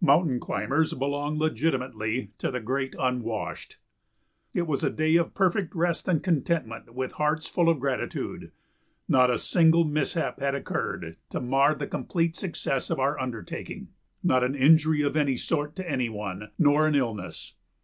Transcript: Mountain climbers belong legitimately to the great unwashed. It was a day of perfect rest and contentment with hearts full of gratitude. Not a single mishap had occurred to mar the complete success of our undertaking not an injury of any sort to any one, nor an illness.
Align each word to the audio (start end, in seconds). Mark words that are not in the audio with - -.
Mountain 0.00 0.38
climbers 0.38 0.94
belong 0.94 1.40
legitimately 1.40 2.30
to 2.38 2.52
the 2.52 2.60
great 2.60 2.94
unwashed. 3.00 3.78
It 4.54 4.68
was 4.68 4.84
a 4.84 4.90
day 4.90 5.16
of 5.16 5.34
perfect 5.34 5.74
rest 5.74 6.06
and 6.06 6.22
contentment 6.22 6.94
with 6.94 7.10
hearts 7.14 7.48
full 7.48 7.68
of 7.68 7.80
gratitude. 7.80 8.52
Not 9.08 9.28
a 9.28 9.36
single 9.38 9.82
mishap 9.84 10.38
had 10.38 10.54
occurred 10.54 11.16
to 11.30 11.40
mar 11.40 11.74
the 11.74 11.88
complete 11.88 12.36
success 12.36 12.90
of 12.90 13.00
our 13.00 13.18
undertaking 13.18 13.88
not 14.22 14.44
an 14.44 14.54
injury 14.54 15.02
of 15.02 15.16
any 15.16 15.36
sort 15.36 15.74
to 15.74 15.90
any 15.90 16.08
one, 16.08 16.52
nor 16.60 16.86
an 16.86 16.94
illness. 16.94 17.54